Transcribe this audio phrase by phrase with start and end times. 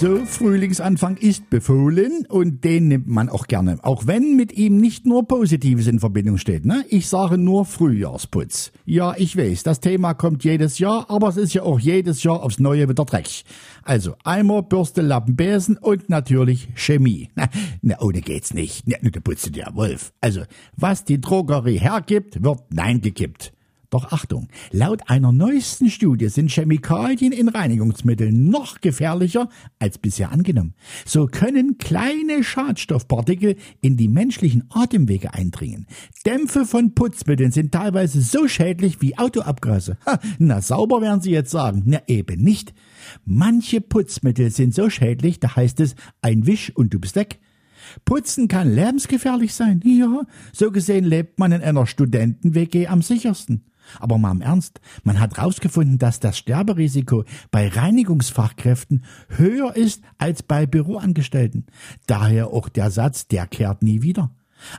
[0.00, 3.80] So, Frühlingsanfang ist befohlen und den nimmt man auch gerne.
[3.82, 6.64] Auch wenn mit ihm nicht nur Positives in Verbindung steht.
[6.64, 6.84] Ne?
[6.88, 8.70] Ich sage nur Frühjahrsputz.
[8.84, 12.44] Ja, ich weiß, das Thema kommt jedes Jahr, aber es ist ja auch jedes Jahr
[12.44, 13.42] aufs Neue wieder Dreck.
[13.82, 17.30] Also Eimer, Bürste, Lappen, Besen und natürlich Chemie.
[17.34, 17.48] Na,
[17.82, 18.84] na ohne geht's nicht.
[18.86, 20.12] Na, da putzt der Wolf.
[20.20, 20.42] Also,
[20.76, 23.52] was die Drogerie hergibt, wird nein gekippt.
[23.90, 29.48] Doch Achtung, laut einer neuesten Studie sind Chemikalien in Reinigungsmitteln noch gefährlicher
[29.78, 30.74] als bisher angenommen.
[31.06, 35.86] So können kleine Schadstoffpartikel in die menschlichen Atemwege eindringen.
[36.26, 39.96] Dämpfe von Putzmitteln sind teilweise so schädlich wie Autoabgase.
[40.04, 41.84] Ha, na sauber werden Sie jetzt sagen.
[41.86, 42.74] Na eben nicht.
[43.24, 47.38] Manche Putzmittel sind so schädlich, da heißt es ein Wisch und du bist weg.
[48.04, 49.80] Putzen kann lebensgefährlich sein.
[49.82, 53.64] Ja, so gesehen lebt man in einer Studenten-WG am sichersten.
[54.00, 60.42] Aber mal im Ernst, man hat herausgefunden, dass das Sterberisiko bei Reinigungsfachkräften höher ist als
[60.42, 61.66] bei Büroangestellten.
[62.06, 64.30] Daher auch der Satz, der kehrt nie wieder.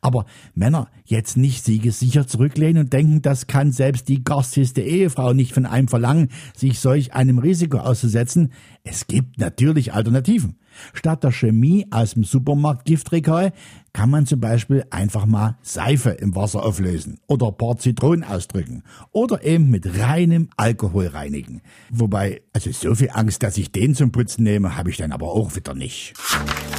[0.00, 5.52] Aber Männer jetzt nicht siegessicher zurücklehnen und denken, das kann selbst die garstigste Ehefrau nicht
[5.52, 8.52] von einem verlangen, sich solch einem Risiko auszusetzen.
[8.84, 10.56] Es gibt natürlich Alternativen.
[10.92, 13.52] Statt der Chemie aus dem Supermarkt Giftregal
[13.92, 18.82] kann man zum Beispiel einfach mal Seife im Wasser auflösen oder ein paar Zitronen ausdrücken
[19.12, 21.62] oder eben mit reinem Alkohol reinigen.
[21.90, 25.28] Wobei, also so viel Angst, dass ich den zum Putzen nehme, habe ich dann aber
[25.28, 26.14] auch wieder nicht.